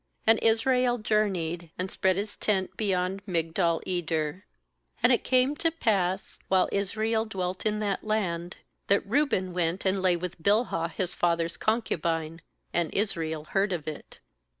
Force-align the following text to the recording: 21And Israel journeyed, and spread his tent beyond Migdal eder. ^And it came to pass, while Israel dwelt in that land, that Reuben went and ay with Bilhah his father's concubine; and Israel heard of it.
21And 0.27 0.39
Israel 0.41 0.97
journeyed, 0.97 1.69
and 1.77 1.91
spread 1.91 2.15
his 2.15 2.35
tent 2.35 2.75
beyond 2.75 3.21
Migdal 3.27 3.81
eder. 3.85 4.45
^And 5.03 5.13
it 5.13 5.23
came 5.23 5.55
to 5.57 5.69
pass, 5.69 6.39
while 6.47 6.67
Israel 6.71 7.25
dwelt 7.25 7.67
in 7.67 7.77
that 7.81 8.03
land, 8.03 8.57
that 8.87 9.05
Reuben 9.05 9.53
went 9.53 9.85
and 9.85 10.03
ay 10.03 10.15
with 10.15 10.41
Bilhah 10.41 10.91
his 10.91 11.13
father's 11.13 11.55
concubine; 11.55 12.41
and 12.73 12.91
Israel 12.95 13.43
heard 13.43 13.71
of 13.71 13.87
it. 13.87 14.17